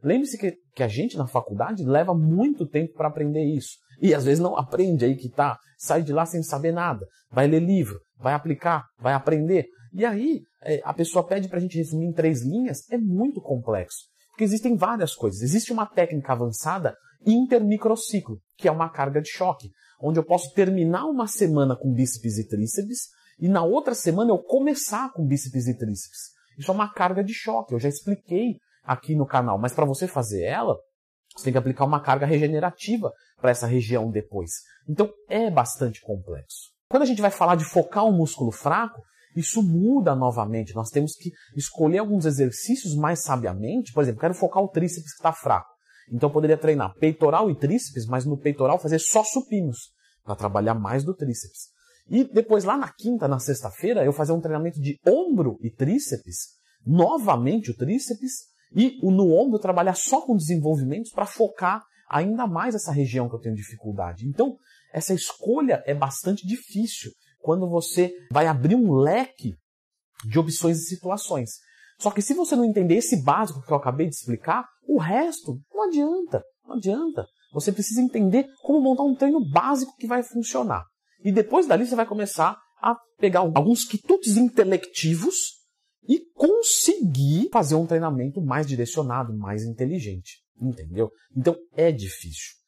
Lembre-se 0.00 0.38
que, 0.38 0.54
que 0.76 0.84
a 0.84 0.88
gente 0.88 1.18
na 1.18 1.26
faculdade 1.26 1.82
leva 1.84 2.14
muito 2.14 2.68
tempo 2.68 2.94
para 2.94 3.08
aprender 3.08 3.42
isso. 3.42 3.78
E 4.00 4.14
às 4.14 4.24
vezes 4.24 4.38
não 4.38 4.56
aprende 4.56 5.04
aí 5.04 5.16
que 5.16 5.28
tá, 5.28 5.58
sai 5.76 6.04
de 6.04 6.12
lá 6.12 6.24
sem 6.24 6.40
saber 6.40 6.72
nada. 6.72 7.04
Vai 7.32 7.48
ler 7.48 7.60
livro, 7.60 7.98
vai 8.16 8.32
aplicar, 8.32 8.84
vai 8.96 9.12
aprender. 9.12 9.66
E 9.92 10.06
aí 10.06 10.40
é, 10.62 10.80
a 10.84 10.94
pessoa 10.94 11.26
pede 11.26 11.48
para 11.48 11.58
a 11.58 11.60
gente 11.60 11.76
resumir 11.76 12.06
em 12.06 12.12
três 12.12 12.42
linhas, 12.42 12.88
é 12.92 12.96
muito 12.96 13.40
complexo. 13.40 14.04
Porque 14.28 14.44
existem 14.44 14.76
várias 14.76 15.16
coisas. 15.16 15.42
Existe 15.42 15.72
uma 15.72 15.84
técnica 15.84 16.32
avançada 16.32 16.94
intermicrociclo, 17.26 18.38
que 18.56 18.68
é 18.68 18.72
uma 18.72 18.88
carga 18.88 19.20
de 19.20 19.28
choque 19.28 19.68
onde 20.02 20.18
eu 20.18 20.24
posso 20.24 20.52
terminar 20.54 21.06
uma 21.06 21.26
semana 21.26 21.76
com 21.76 21.92
bíceps 21.92 22.38
e 22.38 22.48
tríceps 22.48 23.08
e 23.38 23.48
na 23.48 23.62
outra 23.62 23.94
semana 23.94 24.30
eu 24.30 24.38
começar 24.38 25.12
com 25.12 25.26
bíceps 25.26 25.66
e 25.66 25.76
tríceps. 25.76 26.30
Isso 26.58 26.70
é 26.70 26.74
uma 26.74 26.92
carga 26.92 27.24
de 27.24 27.32
choque, 27.32 27.74
eu 27.74 27.78
já 27.78 27.88
expliquei 27.88 28.56
aqui 28.82 29.14
no 29.14 29.26
canal, 29.26 29.58
mas 29.58 29.72
para 29.72 29.84
você 29.84 30.06
fazer 30.06 30.42
ela, 30.42 30.76
você 31.36 31.44
tem 31.44 31.52
que 31.52 31.58
aplicar 31.58 31.84
uma 31.84 32.00
carga 32.00 32.26
regenerativa 32.26 33.12
para 33.40 33.50
essa 33.50 33.66
região 33.66 34.10
depois. 34.10 34.50
Então 34.88 35.10
é 35.28 35.50
bastante 35.50 36.00
complexo. 36.00 36.70
Quando 36.88 37.04
a 37.04 37.06
gente 37.06 37.22
vai 37.22 37.30
falar 37.30 37.54
de 37.54 37.64
focar 37.64 38.04
um 38.04 38.12
músculo 38.12 38.50
fraco, 38.50 39.00
isso 39.36 39.62
muda 39.62 40.14
novamente. 40.14 40.74
Nós 40.74 40.90
temos 40.90 41.14
que 41.14 41.30
escolher 41.56 41.98
alguns 41.98 42.24
exercícios 42.26 42.96
mais 42.96 43.22
sabiamente. 43.22 43.92
Por 43.92 44.02
exemplo, 44.02 44.20
quero 44.20 44.34
focar 44.34 44.62
o 44.62 44.68
tríceps 44.68 45.12
que 45.12 45.18
está 45.18 45.32
fraco. 45.32 45.69
Então 46.10 46.28
eu 46.28 46.32
poderia 46.32 46.56
treinar 46.56 46.94
peitoral 46.94 47.50
e 47.50 47.54
tríceps, 47.54 48.06
mas 48.06 48.24
no 48.24 48.36
peitoral 48.36 48.78
fazer 48.78 48.98
só 48.98 49.22
supinos, 49.22 49.92
para 50.24 50.34
trabalhar 50.34 50.74
mais 50.74 51.04
do 51.04 51.14
tríceps. 51.14 51.68
E 52.08 52.24
depois 52.24 52.64
lá 52.64 52.76
na 52.76 52.92
quinta, 52.92 53.28
na 53.28 53.38
sexta-feira, 53.38 54.04
eu 54.04 54.12
fazer 54.12 54.32
um 54.32 54.40
treinamento 54.40 54.80
de 54.80 54.98
ombro 55.06 55.56
e 55.62 55.70
tríceps, 55.70 56.58
novamente 56.84 57.70
o 57.70 57.76
tríceps, 57.76 58.50
e 58.74 58.98
no 59.02 59.32
ombro 59.32 59.58
trabalhar 59.58 59.94
só 59.94 60.20
com 60.20 60.36
desenvolvimentos 60.36 61.12
para 61.12 61.26
focar 61.26 61.82
ainda 62.08 62.46
mais 62.46 62.74
essa 62.74 62.92
região 62.92 63.28
que 63.28 63.34
eu 63.36 63.40
tenho 63.40 63.54
dificuldade. 63.54 64.26
Então, 64.26 64.56
essa 64.92 65.14
escolha 65.14 65.82
é 65.86 65.94
bastante 65.94 66.46
difícil 66.46 67.12
quando 67.38 67.68
você 67.68 68.12
vai 68.32 68.46
abrir 68.46 68.74
um 68.74 68.92
leque 68.92 69.54
de 70.24 70.38
opções 70.38 70.78
e 70.78 70.86
situações. 70.86 71.50
Só 71.98 72.10
que 72.10 72.22
se 72.22 72.34
você 72.34 72.56
não 72.56 72.64
entender 72.64 72.96
esse 72.96 73.22
básico 73.22 73.62
que 73.62 73.72
eu 73.72 73.76
acabei 73.76 74.08
de 74.08 74.14
explicar, 74.14 74.66
o 74.90 74.98
resto 74.98 75.60
não 75.72 75.84
adianta. 75.84 76.42
Não 76.66 76.76
adianta. 76.76 77.26
Você 77.52 77.72
precisa 77.72 78.00
entender 78.00 78.46
como 78.62 78.80
montar 78.80 79.04
um 79.04 79.14
treino 79.14 79.40
básico 79.40 79.96
que 79.96 80.06
vai 80.06 80.22
funcionar. 80.22 80.84
E 81.24 81.32
depois 81.32 81.66
dali 81.66 81.86
você 81.86 81.94
vai 81.94 82.06
começar 82.06 82.58
a 82.80 82.96
pegar 83.18 83.40
alguns 83.40 83.84
quitutes 83.84 84.36
intelectivos 84.36 85.60
e 86.08 86.20
conseguir 86.34 87.48
fazer 87.52 87.74
um 87.74 87.86
treinamento 87.86 88.40
mais 88.40 88.66
direcionado, 88.66 89.36
mais 89.36 89.62
inteligente. 89.62 90.38
Entendeu? 90.60 91.10
Então 91.36 91.56
é 91.74 91.92
difícil. 91.92 92.60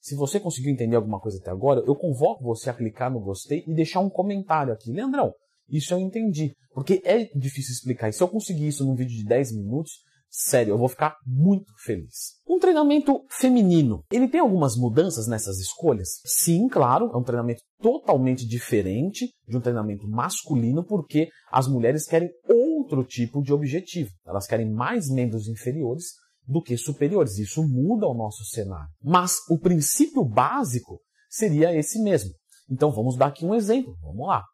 Se 0.00 0.14
você 0.14 0.40
conseguiu 0.40 0.72
entender 0.72 0.96
alguma 0.96 1.20
coisa 1.20 1.38
até 1.38 1.50
agora, 1.50 1.82
eu 1.86 1.94
convoco 1.94 2.42
você 2.42 2.70
a 2.70 2.74
clicar 2.74 3.10
no 3.10 3.20
gostei 3.20 3.64
e 3.66 3.74
deixar 3.74 4.00
um 4.00 4.08
comentário 4.08 4.72
aqui. 4.72 4.92
Leandrão, 4.92 5.32
isso 5.68 5.92
eu 5.94 5.98
entendi. 5.98 6.54
Porque 6.72 7.02
é 7.04 7.24
difícil 7.36 7.72
explicar. 7.72 8.08
E 8.08 8.12
se 8.12 8.22
eu 8.22 8.28
conseguir 8.28 8.68
isso 8.68 8.84
num 8.84 8.94
vídeo 8.94 9.16
de 9.16 9.24
10 9.24 9.56
minutos, 9.56 9.92
sério, 10.30 10.72
eu 10.72 10.78
vou 10.78 10.88
ficar 10.88 11.16
muito 11.26 11.72
feliz. 11.84 12.36
Um 12.48 12.58
treinamento 12.58 13.24
feminino, 13.28 14.04
ele 14.10 14.28
tem 14.28 14.40
algumas 14.40 14.76
mudanças 14.76 15.26
nessas 15.26 15.58
escolhas? 15.58 16.08
Sim, 16.24 16.68
claro, 16.68 17.10
é 17.12 17.16
um 17.16 17.22
treinamento 17.22 17.62
totalmente 17.80 18.46
diferente 18.46 19.30
de 19.46 19.56
um 19.56 19.60
treinamento 19.60 20.08
masculino, 20.08 20.84
porque 20.84 21.28
as 21.50 21.66
mulheres 21.66 22.06
querem 22.06 22.30
outro 22.48 23.04
tipo 23.04 23.42
de 23.42 23.52
objetivo. 23.52 24.10
Elas 24.26 24.46
querem 24.46 24.70
mais 24.70 25.08
membros 25.10 25.48
inferiores 25.48 26.04
do 26.46 26.62
que 26.62 26.76
superiores. 26.76 27.38
Isso 27.38 27.66
muda 27.66 28.06
o 28.06 28.14
nosso 28.14 28.44
cenário. 28.44 28.90
Mas 29.02 29.36
o 29.48 29.58
princípio 29.58 30.24
básico 30.24 31.00
seria 31.28 31.74
esse 31.76 32.02
mesmo. 32.02 32.30
Então 32.70 32.90
vamos 32.90 33.16
dar 33.16 33.26
aqui 33.26 33.44
um 33.44 33.54
exemplo. 33.54 33.96
Vamos 34.00 34.26
lá. 34.26 34.44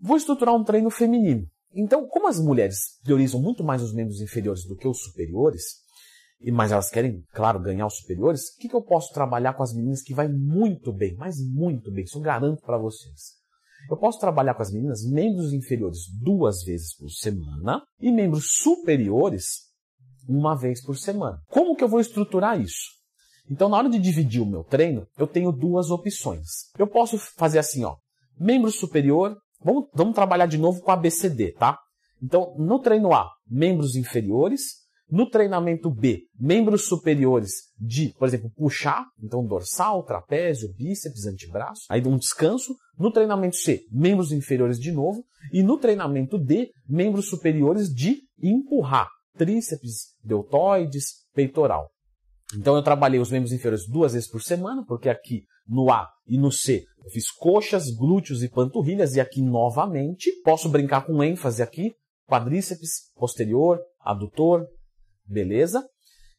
Vou 0.00 0.16
estruturar 0.16 0.54
um 0.54 0.64
treino 0.64 0.90
feminino. 0.90 1.46
Então, 1.78 2.06
como 2.08 2.26
as 2.26 2.40
mulheres 2.40 2.98
priorizam 3.04 3.40
muito 3.40 3.62
mais 3.62 3.82
os 3.82 3.92
membros 3.92 4.22
inferiores 4.22 4.64
do 4.64 4.74
que 4.74 4.88
os 4.88 4.98
superiores, 5.02 5.62
mas 6.52 6.72
elas 6.72 6.88
querem, 6.88 7.22
claro, 7.34 7.60
ganhar 7.60 7.86
os 7.86 7.98
superiores, 7.98 8.48
o 8.48 8.58
que, 8.58 8.68
que 8.68 8.74
eu 8.74 8.82
posso 8.82 9.12
trabalhar 9.12 9.52
com 9.52 9.62
as 9.62 9.74
meninas 9.74 10.02
que 10.02 10.14
vai 10.14 10.26
muito 10.26 10.90
bem, 10.90 11.14
mas 11.16 11.36
muito 11.38 11.92
bem, 11.92 12.04
isso 12.04 12.16
eu 12.18 12.22
garanto 12.22 12.62
para 12.62 12.78
vocês. 12.78 13.36
Eu 13.90 13.96
posso 13.96 14.18
trabalhar 14.18 14.54
com 14.54 14.62
as 14.62 14.72
meninas 14.72 15.04
membros 15.04 15.52
inferiores 15.52 16.00
duas 16.20 16.62
vezes 16.64 16.96
por 16.96 17.10
semana 17.10 17.82
e 18.00 18.10
membros 18.10 18.56
superiores 18.62 19.66
uma 20.26 20.56
vez 20.56 20.82
por 20.82 20.96
semana. 20.96 21.40
Como 21.48 21.76
que 21.76 21.84
eu 21.84 21.88
vou 21.88 22.00
estruturar 22.00 22.60
isso? 22.60 22.96
Então, 23.48 23.68
na 23.68 23.76
hora 23.76 23.88
de 23.88 23.98
dividir 23.98 24.42
o 24.42 24.46
meu 24.46 24.64
treino, 24.64 25.06
eu 25.16 25.26
tenho 25.26 25.52
duas 25.52 25.90
opções. 25.90 26.70
Eu 26.76 26.86
posso 26.86 27.16
fazer 27.16 27.60
assim, 27.60 27.84
ó, 27.84 27.96
membro 28.38 28.72
superior, 28.72 29.36
vamos, 29.66 29.88
vamos 29.92 30.14
trabalhar 30.14 30.46
de 30.46 30.56
novo 30.56 30.80
com 30.80 30.92
a 30.92 30.96
BCD, 30.96 31.52
tá? 31.52 31.76
Então, 32.22 32.54
no 32.56 32.78
treino 32.78 33.12
A, 33.12 33.28
membros 33.50 33.96
inferiores, 33.96 34.86
no 35.10 35.28
treinamento 35.28 35.90
B, 35.90 36.22
membros 36.38 36.86
superiores 36.86 37.50
de, 37.78 38.12
por 38.18 38.26
exemplo, 38.26 38.50
puxar, 38.56 39.04
então 39.22 39.46
dorsal, 39.46 40.02
trapézio, 40.02 40.72
bíceps, 40.74 41.26
antebraço, 41.26 41.82
aí 41.88 42.02
um 42.06 42.16
descanso. 42.16 42.74
No 42.98 43.12
treinamento 43.12 43.56
C, 43.56 43.82
membros 43.92 44.32
inferiores 44.32 44.80
de 44.80 44.90
novo. 44.90 45.22
E 45.52 45.62
no 45.62 45.78
treinamento 45.78 46.38
D, 46.38 46.70
membros 46.88 47.28
superiores 47.28 47.92
de 47.92 48.22
empurrar, 48.42 49.08
tríceps, 49.36 50.14
deltoides, 50.24 51.26
peitoral. 51.34 51.90
Então 52.54 52.76
eu 52.76 52.82
trabalhei 52.82 53.18
os 53.18 53.30
membros 53.30 53.52
inferiores 53.52 53.88
duas 53.88 54.12
vezes 54.12 54.28
por 54.28 54.42
semana, 54.42 54.84
porque 54.86 55.08
aqui 55.08 55.44
no 55.66 55.90
A 55.90 56.08
e 56.26 56.38
no 56.38 56.52
C 56.52 56.84
eu 57.04 57.10
fiz 57.10 57.30
coxas, 57.30 57.90
glúteos 57.90 58.42
e 58.42 58.48
panturrilhas, 58.48 59.16
e 59.16 59.20
aqui 59.20 59.42
novamente 59.42 60.30
posso 60.42 60.68
brincar 60.68 61.04
com 61.04 61.22
ênfase 61.22 61.62
aqui, 61.62 61.92
quadríceps 62.26 63.12
posterior, 63.14 63.80
adutor, 64.00 64.66
beleza? 65.24 65.84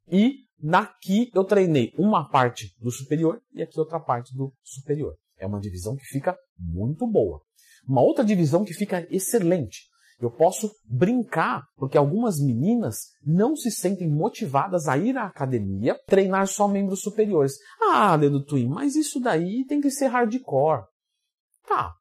E 0.10 0.46
naqui 0.62 1.30
eu 1.34 1.44
treinei 1.44 1.94
uma 1.98 2.30
parte 2.30 2.74
do 2.80 2.92
superior 2.92 3.42
e 3.54 3.62
aqui 3.62 3.80
outra 3.80 4.00
parte 4.00 4.34
do 4.36 4.54
superior. 4.64 5.16
É 5.38 5.46
uma 5.46 5.60
divisão 5.60 5.96
que 5.96 6.06
fica 6.06 6.38
muito 6.58 7.06
boa. 7.06 7.42
Uma 7.88 8.02
outra 8.02 8.24
divisão 8.24 8.64
que 8.64 8.74
fica 8.74 9.08
excelente. 9.10 9.84
Eu 10.20 10.32
posso 10.32 10.72
brincar, 10.86 11.64
porque 11.76 11.98
algumas 11.98 12.40
meninas 12.40 13.12
não 13.24 13.56
se 13.56 13.70
sentem 13.70 14.10
motivadas 14.10 14.88
a 14.88 14.98
ir 14.98 15.16
à 15.18 15.26
academia 15.26 16.00
treinar 16.08 16.48
só 16.48 16.68
membros 16.68 17.02
superiores. 17.02 17.54
Ah, 17.82 18.18
Dedo 18.18 18.44
Twin, 18.44 18.68
mas 18.68 18.96
isso 18.96 19.20
daí 19.20 19.64
tem 19.66 19.80
que 19.80 19.92
ser 19.92 20.08
hardcore. 20.08 20.86
Tá. 21.68 21.94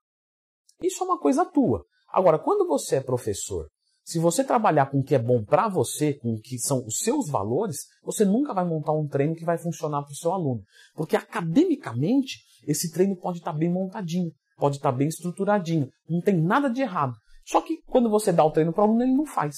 Isso 0.82 1.02
é 1.02 1.06
uma 1.06 1.18
coisa 1.18 1.44
tua. 1.44 1.84
Agora, 2.10 2.38
quando 2.38 2.66
você 2.66 2.96
é 2.96 3.00
professor 3.00 3.68
se 4.06 4.20
você 4.20 4.44
trabalhar 4.44 4.86
com 4.86 5.00
o 5.00 5.02
que 5.02 5.16
é 5.16 5.18
bom 5.18 5.44
para 5.44 5.66
você, 5.66 6.14
com 6.14 6.34
o 6.34 6.40
que 6.40 6.60
são 6.60 6.86
os 6.86 6.98
seus 6.98 7.28
valores, 7.28 7.88
você 8.04 8.24
nunca 8.24 8.54
vai 8.54 8.64
montar 8.64 8.92
um 8.92 9.08
treino 9.08 9.34
que 9.34 9.44
vai 9.44 9.58
funcionar 9.58 10.04
para 10.04 10.12
o 10.12 10.14
seu 10.14 10.32
aluno. 10.32 10.62
Porque 10.94 11.16
academicamente, 11.16 12.38
esse 12.68 12.92
treino 12.92 13.16
pode 13.16 13.38
estar 13.38 13.52
tá 13.52 13.58
bem 13.58 13.68
montadinho, 13.68 14.30
pode 14.56 14.76
estar 14.76 14.92
tá 14.92 14.96
bem 14.96 15.08
estruturadinho, 15.08 15.88
não 16.08 16.20
tem 16.20 16.40
nada 16.40 16.70
de 16.70 16.82
errado. 16.82 17.14
Só 17.46 17.60
que 17.60 17.78
quando 17.86 18.10
você 18.10 18.32
dá 18.32 18.44
o 18.44 18.50
treino 18.50 18.72
para 18.72 18.82
o 18.82 18.86
aluno, 18.88 19.02
ele 19.02 19.14
não 19.14 19.24
faz. 19.24 19.54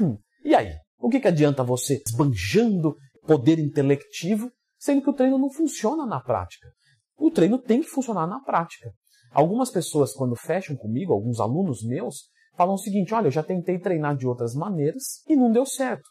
Hum. 0.00 0.16
E 0.44 0.54
aí? 0.54 0.72
O 0.98 1.08
que, 1.08 1.18
que 1.18 1.26
adianta 1.26 1.64
você 1.64 2.00
esbanjando 2.06 2.96
poder 3.26 3.58
intelectivo, 3.58 4.50
sendo 4.78 5.02
que 5.02 5.10
o 5.10 5.12
treino 5.12 5.36
não 5.36 5.50
funciona 5.50 6.06
na 6.06 6.20
prática? 6.20 6.68
O 7.16 7.30
treino 7.30 7.58
tem 7.58 7.80
que 7.80 7.88
funcionar 7.88 8.28
na 8.28 8.40
prática. 8.40 8.92
Algumas 9.32 9.70
pessoas, 9.70 10.12
quando 10.12 10.36
fecham 10.36 10.76
comigo, 10.76 11.12
alguns 11.12 11.40
alunos 11.40 11.82
meus, 11.82 12.28
falam 12.54 12.74
o 12.74 12.78
seguinte: 12.78 13.12
olha, 13.12 13.26
eu 13.26 13.32
já 13.32 13.42
tentei 13.42 13.78
treinar 13.78 14.16
de 14.16 14.26
outras 14.26 14.54
maneiras 14.54 15.24
e 15.28 15.34
não 15.34 15.50
deu 15.50 15.66
certo. 15.66 16.08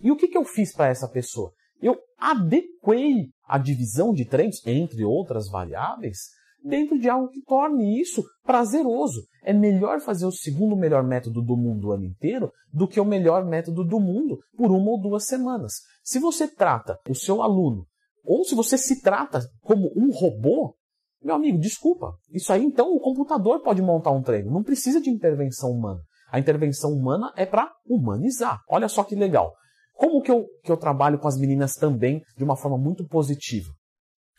E 0.00 0.12
o 0.12 0.16
que, 0.16 0.28
que 0.28 0.38
eu 0.38 0.44
fiz 0.44 0.72
para 0.72 0.88
essa 0.88 1.08
pessoa? 1.08 1.52
Eu 1.80 1.98
adequei 2.16 3.30
a 3.44 3.58
divisão 3.58 4.12
de 4.12 4.24
treinos, 4.24 4.64
entre 4.64 5.04
outras 5.04 5.48
variáveis, 5.48 6.28
dentro 6.64 6.98
de 6.98 7.08
algo 7.08 7.28
que 7.28 7.42
torne 7.42 8.00
isso 8.00 8.24
prazeroso. 8.44 9.22
É 9.44 9.52
melhor 9.52 10.00
fazer 10.00 10.26
o 10.26 10.32
segundo 10.32 10.76
melhor 10.76 11.02
método 11.02 11.42
do 11.42 11.56
mundo 11.56 11.88
o 11.88 11.92
ano 11.92 12.04
inteiro 12.04 12.52
do 12.72 12.86
que 12.86 13.00
o 13.00 13.04
melhor 13.04 13.44
método 13.44 13.84
do 13.84 13.98
mundo 13.98 14.38
por 14.56 14.70
uma 14.70 14.90
ou 14.90 15.00
duas 15.00 15.26
semanas. 15.26 15.74
Se 16.02 16.18
você 16.18 16.46
trata 16.46 16.98
o 17.08 17.14
seu 17.14 17.42
aluno, 17.42 17.86
ou 18.24 18.44
se 18.44 18.54
você 18.54 18.78
se 18.78 19.02
trata 19.02 19.40
como 19.60 19.90
um 19.96 20.10
robô, 20.12 20.74
meu 21.22 21.34
amigo, 21.34 21.58
desculpa. 21.58 22.14
Isso 22.32 22.52
aí 22.52 22.64
então 22.64 22.94
o 22.94 23.00
computador 23.00 23.60
pode 23.62 23.82
montar 23.82 24.10
um 24.10 24.22
treino. 24.22 24.50
Não 24.50 24.62
precisa 24.62 25.00
de 25.00 25.10
intervenção 25.10 25.70
humana. 25.70 26.00
A 26.30 26.38
intervenção 26.38 26.92
humana 26.92 27.32
é 27.36 27.44
para 27.44 27.70
humanizar. 27.86 28.60
Olha 28.68 28.88
só 28.88 29.04
que 29.04 29.14
legal. 29.14 29.52
Como 29.94 30.22
que 30.22 30.30
eu, 30.30 30.46
que 30.64 30.72
eu 30.72 30.76
trabalho 30.76 31.18
com 31.18 31.28
as 31.28 31.38
meninas 31.38 31.74
também 31.74 32.22
de 32.36 32.42
uma 32.42 32.56
forma 32.56 32.78
muito 32.78 33.06
positiva? 33.06 33.68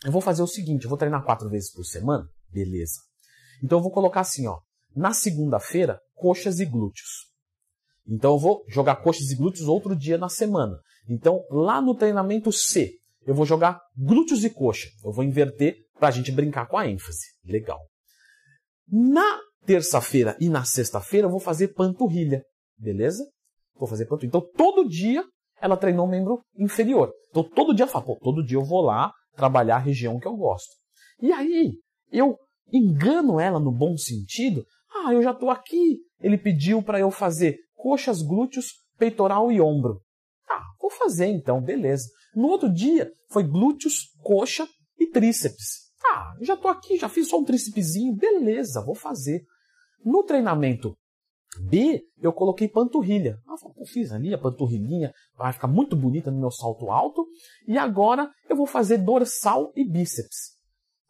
Eu 0.04 0.12
vou 0.12 0.20
fazer 0.20 0.42
o 0.42 0.46
seguinte, 0.46 0.84
eu 0.84 0.88
vou 0.88 0.98
treinar 0.98 1.24
quatro 1.24 1.48
vezes 1.48 1.72
por 1.72 1.84
semana? 1.84 2.26
Beleza. 2.50 3.00
Então 3.62 3.78
eu 3.78 3.82
vou 3.82 3.92
colocar 3.92 4.20
assim, 4.20 4.46
ó. 4.46 4.58
Na 4.94 5.12
segunda-feira, 5.12 5.98
coxas 6.14 6.60
e 6.60 6.64
glúteos. 6.64 7.30
Então 8.06 8.32
eu 8.32 8.38
vou 8.38 8.64
jogar 8.68 8.96
coxas 8.96 9.30
e 9.30 9.36
glúteos 9.36 9.66
outro 9.66 9.96
dia 9.96 10.18
na 10.18 10.28
semana. 10.28 10.78
Então 11.08 11.44
lá 11.50 11.80
no 11.80 11.94
treinamento 11.94 12.52
C, 12.52 12.92
eu 13.26 13.34
vou 13.34 13.46
jogar 13.46 13.80
glúteos 13.96 14.44
e 14.44 14.50
coxa. 14.50 14.88
Eu 15.04 15.12
vou 15.12 15.24
inverter 15.24 15.76
para 15.98 16.08
a 16.08 16.10
gente 16.10 16.30
brincar 16.30 16.66
com 16.66 16.76
a 16.76 16.86
ênfase. 16.86 17.26
Legal. 17.44 17.80
Na 18.86 19.40
terça-feira 19.64 20.36
e 20.38 20.48
na 20.48 20.64
sexta-feira 20.64 21.26
eu 21.26 21.30
vou 21.30 21.40
fazer 21.40 21.68
panturrilha. 21.68 22.42
Beleza? 22.76 23.24
Vou 23.76 23.88
fazer 23.88 24.04
panturrilha. 24.04 24.28
Então 24.28 24.50
todo 24.54 24.88
dia 24.88 25.24
ela 25.60 25.76
treinou 25.76 26.06
o 26.06 26.10
membro 26.10 26.42
inferior. 26.58 27.10
Então 27.30 27.42
todo 27.42 27.74
dia 27.74 27.84
eu 27.84 27.88
falo, 27.88 28.04
pô, 28.04 28.18
todo 28.22 28.44
dia 28.44 28.58
eu 28.58 28.64
vou 28.64 28.82
lá 28.82 29.12
trabalhar 29.36 29.76
a 29.76 29.80
região 29.80 30.18
que 30.18 30.26
eu 30.26 30.36
gosto. 30.36 30.74
E 31.20 31.32
aí 31.32 31.74
eu 32.10 32.38
engano 32.72 33.38
ela 33.38 33.60
no 33.60 33.72
bom 33.72 33.96
sentido. 33.96 34.64
Ah, 34.94 35.12
eu 35.12 35.22
já 35.22 35.32
estou 35.32 35.50
aqui. 35.50 35.98
Ele 36.20 36.38
pediu 36.38 36.82
para 36.82 36.98
eu 36.98 37.10
fazer 37.10 37.58
coxas, 37.74 38.22
glúteos, 38.22 38.72
peitoral 38.98 39.52
e 39.52 39.60
ombro. 39.60 40.00
Ah, 40.48 40.62
vou 40.80 40.90
fazer 40.90 41.26
então, 41.26 41.60
beleza. 41.60 42.08
No 42.34 42.48
outro 42.48 42.72
dia 42.72 43.12
foi 43.30 43.44
glúteos, 43.44 44.10
coxa 44.22 44.68
e 44.98 45.06
tríceps. 45.06 45.84
Ah, 46.04 46.34
já 46.40 46.56
tô 46.56 46.68
aqui, 46.68 46.96
já 46.96 47.08
fiz 47.08 47.28
só 47.28 47.38
um 47.38 47.44
trícepszinho, 47.44 48.14
beleza, 48.14 48.84
vou 48.84 48.94
fazer. 48.94 49.42
No 50.04 50.22
treinamento 50.22 50.96
B, 51.62 52.02
eu 52.20 52.32
coloquei 52.32 52.68
panturrilha. 52.68 53.38
Eu 53.76 53.86
fiz 53.86 54.12
ali 54.12 54.32
a 54.34 54.38
panturrilhinha, 54.38 55.12
vai 55.36 55.52
ficar 55.52 55.68
muito 55.68 55.96
bonita 55.96 56.30
no 56.30 56.40
meu 56.40 56.50
salto 56.50 56.90
alto. 56.90 57.26
E 57.66 57.78
agora 57.78 58.30
eu 58.48 58.56
vou 58.56 58.66
fazer 58.66 58.98
dorsal 58.98 59.72
e 59.74 59.84
bíceps. 59.84 60.54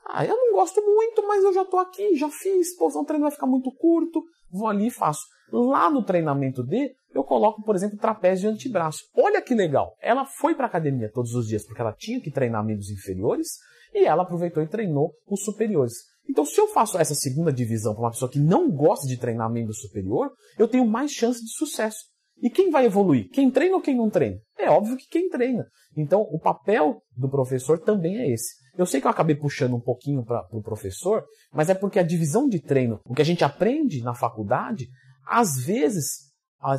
Ah, 0.07 0.25
eu 0.25 0.37
não 0.37 0.53
gosto 0.53 0.83
muito, 0.83 1.27
mas 1.27 1.43
eu 1.43 1.53
já 1.53 1.65
tô 1.65 1.79
aqui, 1.79 2.15
já 2.17 2.29
fiz. 2.29 2.77
Pô, 2.77 2.89
o 2.89 3.05
treino 3.05 3.23
vai 3.25 3.33
ficar 3.33 3.47
muito 3.47 3.71
curto, 3.73 4.23
vou 4.51 4.69
ali 4.69 4.89
e 4.89 4.91
faço. 4.91 5.23
Lá 5.51 5.91
no 5.91 6.05
treinamento 6.05 6.63
D, 6.63 6.95
eu 7.15 7.25
coloco, 7.25 7.63
por 7.63 7.75
exemplo, 7.75 7.99
trapézio 7.99 8.51
e 8.51 8.53
antebraço. 8.53 9.05
Olha 9.17 9.41
que 9.41 9.55
legal. 9.55 9.97
Ela 10.01 10.25
foi 10.25 10.55
para 10.55 10.67
academia 10.67 11.11
todos 11.13 11.35
os 11.35 11.47
dias 11.47 11.65
porque 11.65 11.81
ela 11.81 11.93
tinha 11.93 12.21
que 12.21 12.31
treinar 12.31 12.65
membros 12.65 12.91
inferiores 12.91 13.59
e 13.95 14.05
ela 14.05 14.25
aproveitou 14.25 14.63
e 14.63 14.69
treinou 14.69 15.13
os 15.29 15.45
superiores. 15.45 15.95
Então, 16.29 16.45
se 16.45 16.61
eu 16.61 16.69
faço 16.69 16.99
essa 16.99 17.15
segunda 17.15 17.53
divisão 17.53 17.95
para 17.95 18.05
uma 18.05 18.11
pessoa 18.11 18.31
que 18.31 18.39
não 18.39 18.71
gosta 18.71 19.07
de 19.07 19.17
treinar 19.17 19.51
membro 19.51 19.75
superior, 19.75 20.31
eu 20.59 20.67
tenho 20.67 20.87
mais 20.87 21.11
chance 21.11 21.41
de 21.41 21.51
sucesso. 21.51 22.05
E 22.43 22.51
quem 22.51 22.71
vai 22.71 22.87
evoluir? 22.87 23.29
Quem 23.31 23.51
treina 23.51 23.77
ou 23.77 23.83
quem 23.83 23.97
não 23.97 24.11
treina? 24.11 24.39
É 24.59 24.69
óbvio 24.69 24.97
que 24.97 25.07
quem 25.09 25.29
treina. 25.29 25.67
Então, 25.97 26.23
o 26.23 26.39
papel 26.39 27.01
do 27.17 27.29
professor 27.29 27.79
também 27.79 28.19
é 28.19 28.31
esse. 28.31 28.55
Eu 28.77 28.87
sei 28.87 29.01
que 29.01 29.07
eu 29.07 29.11
acabei 29.11 29.37
puxando 29.37 29.75
um 29.75 29.81
pouquinho 29.81 30.25
para 30.25 30.45
o 30.47 30.49
pro 30.49 30.63
professor, 30.63 31.25
mas 31.53 31.71
é 31.71 31.75
porque 31.75 31.99
a 31.99 32.03
divisão 32.03 32.49
de 32.49 32.61
treino, 32.61 33.01
o 33.05 33.15
que 33.15 33.23
a 33.23 33.25
gente 33.25 33.45
aprende 33.45 34.03
na 34.03 34.15
faculdade, 34.15 34.89
às 35.27 35.65
vezes 35.65 36.35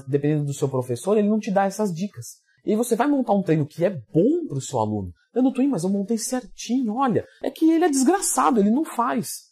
dependendo 0.08 0.46
do 0.46 0.54
seu 0.54 0.68
professor, 0.68 1.18
ele 1.18 1.30
não 1.30 1.40
te 1.40 1.52
dá 1.52 1.66
essas 1.66 1.94
dicas. 1.94 2.44
E 2.66 2.76
você 2.76 2.96
vai 2.96 3.08
montar 3.08 3.34
um 3.34 3.44
treino 3.44 3.66
que 3.66 3.86
é 3.86 3.90
bom 3.90 4.48
para 4.48 4.58
o 4.58 4.62
seu 4.62 4.80
aluno. 4.80 5.12
Eu 5.34 5.44
não 5.44 5.52
Twin, 5.52 5.68
mas 5.68 5.84
eu 5.84 5.90
montei 5.90 6.18
certinho. 6.18 6.96
Olha, 6.96 7.26
é 7.44 7.52
que 7.52 7.70
ele 7.70 7.86
é 7.86 7.90
desgraçado, 7.90 8.60
ele 8.60 8.72
não 8.72 8.84
faz. 8.84 9.44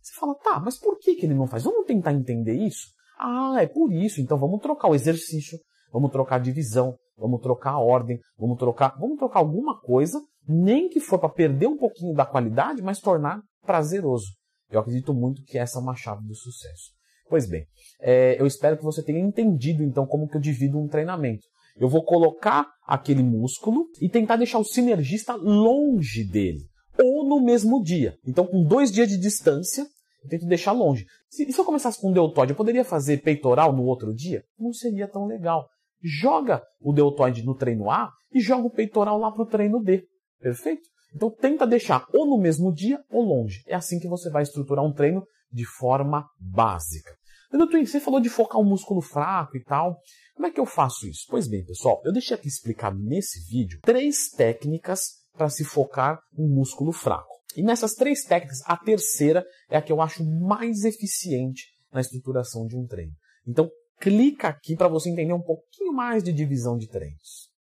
Você 0.00 0.14
fala, 0.18 0.34
tá, 0.36 0.58
mas 0.58 0.78
por 0.78 0.98
que, 0.98 1.14
que 1.14 1.26
ele 1.26 1.34
não 1.34 1.46
faz? 1.46 1.64
Vamos 1.64 1.86
tentar 1.86 2.12
entender 2.12 2.54
isso? 2.54 2.88
Ah, 3.18 3.56
é 3.60 3.66
por 3.66 3.92
isso. 3.92 4.20
Então 4.20 4.38
vamos 4.38 4.60
trocar 4.60 4.88
o 4.88 4.94
exercício, 4.94 5.58
vamos 5.92 6.10
trocar 6.10 6.36
a 6.36 6.38
divisão, 6.38 6.96
vamos 7.16 7.40
trocar 7.40 7.72
a 7.72 7.78
ordem, 7.78 8.18
vamos 8.38 8.58
trocar, 8.58 8.96
vamos 8.98 9.18
trocar 9.18 9.40
alguma 9.40 9.80
coisa, 9.80 10.20
nem 10.48 10.88
que 10.88 10.98
for 10.98 11.18
para 11.18 11.28
perder 11.28 11.66
um 11.66 11.76
pouquinho 11.76 12.14
da 12.14 12.24
qualidade, 12.24 12.82
mas 12.82 13.00
tornar 13.00 13.42
prazeroso. 13.64 14.26
Eu 14.70 14.80
acredito 14.80 15.12
muito 15.12 15.42
que 15.44 15.58
essa 15.58 15.78
é 15.78 15.82
uma 15.82 15.94
chave 15.94 16.26
do 16.26 16.34
sucesso. 16.34 16.90
Pois 17.28 17.48
bem, 17.48 17.66
é, 18.00 18.40
eu 18.40 18.46
espero 18.46 18.76
que 18.76 18.82
você 18.82 19.02
tenha 19.02 19.20
entendido 19.20 19.82
então 19.82 20.06
como 20.06 20.28
que 20.28 20.36
eu 20.36 20.40
divido 20.40 20.78
um 20.78 20.88
treinamento. 20.88 21.46
Eu 21.76 21.88
vou 21.88 22.04
colocar 22.04 22.66
aquele 22.86 23.22
músculo 23.22 23.86
e 24.00 24.08
tentar 24.08 24.36
deixar 24.36 24.58
o 24.58 24.64
sinergista 24.64 25.34
longe 25.34 26.24
dele, 26.24 26.60
ou 27.02 27.26
no 27.26 27.42
mesmo 27.42 27.82
dia. 27.82 28.16
Então, 28.26 28.46
com 28.46 28.62
dois 28.64 28.90
dias 28.90 29.08
de 29.08 29.18
distância, 29.18 29.86
eu 30.22 30.28
tento 30.28 30.46
deixar 30.46 30.72
longe. 30.72 31.06
Se, 31.28 31.50
se 31.50 31.58
eu 31.58 31.64
começasse 31.64 32.00
com 32.00 32.12
deltoide, 32.12 32.52
eu 32.52 32.56
poderia 32.56 32.84
fazer 32.84 33.22
peitoral 33.22 33.72
no 33.72 33.84
outro 33.84 34.14
dia? 34.14 34.44
Não 34.58 34.72
seria 34.72 35.08
tão 35.08 35.26
legal. 35.26 35.66
Joga 36.02 36.62
o 36.80 36.92
deltoide 36.92 37.44
no 37.44 37.54
treino 37.54 37.90
A 37.90 38.10
e 38.32 38.40
joga 38.40 38.66
o 38.66 38.70
peitoral 38.70 39.18
lá 39.18 39.30
para 39.30 39.42
o 39.42 39.46
treino 39.46 39.82
D. 39.82 40.04
Perfeito? 40.40 40.82
Então 41.14 41.30
tenta 41.30 41.66
deixar 41.66 42.06
ou 42.12 42.26
no 42.26 42.38
mesmo 42.38 42.72
dia 42.72 42.98
ou 43.10 43.22
longe. 43.22 43.62
É 43.66 43.74
assim 43.74 43.98
que 43.98 44.08
você 44.08 44.30
vai 44.30 44.42
estruturar 44.42 44.84
um 44.84 44.92
treino 44.92 45.24
de 45.52 45.64
forma 45.64 46.26
básica. 46.38 47.12
Doutor, 47.50 47.84
você 47.86 48.00
falou 48.00 48.18
de 48.18 48.30
focar 48.30 48.60
o 48.60 48.64
músculo 48.64 49.02
fraco 49.02 49.56
e 49.56 49.62
tal. 49.62 49.98
Como 50.34 50.46
é 50.46 50.50
que 50.50 50.60
eu 50.60 50.66
faço 50.66 51.06
isso? 51.06 51.26
Pois 51.28 51.46
bem, 51.46 51.64
pessoal, 51.64 52.00
eu 52.04 52.12
deixei 52.12 52.36
aqui 52.36 52.48
explicar 52.48 52.94
nesse 52.94 53.40
vídeo 53.48 53.80
três 53.82 54.30
técnicas 54.30 55.22
para 55.32 55.48
se 55.48 55.64
focar 55.64 56.20
um 56.36 56.48
músculo 56.48 56.92
fraco. 56.92 57.32
E 57.56 57.62
nessas 57.62 57.94
três 57.94 58.24
técnicas, 58.24 58.60
a 58.64 58.76
terceira 58.76 59.44
é 59.68 59.76
a 59.76 59.82
que 59.82 59.92
eu 59.92 60.00
acho 60.00 60.24
mais 60.24 60.84
eficiente 60.84 61.66
na 61.92 62.00
estruturação 62.00 62.66
de 62.66 62.76
um 62.76 62.86
treino. 62.86 63.12
Então, 63.46 63.70
clica 64.00 64.48
aqui 64.48 64.74
para 64.74 64.88
você 64.88 65.10
entender 65.10 65.32
um 65.32 65.42
pouquinho 65.42 65.92
mais 65.92 66.22
de 66.22 66.32
divisão 66.32 66.76
de 66.76 66.88
treinos. 66.88 67.51